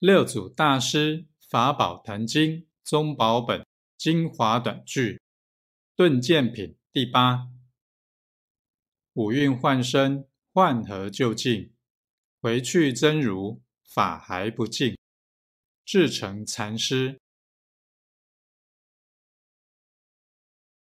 [0.00, 5.20] 六祖大师《法宝坛经》宗宝本精华短句，
[5.96, 7.48] 顿见品第八。
[9.14, 11.72] 五蕴幻生，幻合究竟，
[12.40, 14.96] 回去真如法还不净，
[15.84, 17.18] 至诚禅师。